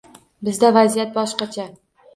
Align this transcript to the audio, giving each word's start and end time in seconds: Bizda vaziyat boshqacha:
Bizda 0.47 0.71
vaziyat 0.79 1.15
boshqacha: 1.21 1.73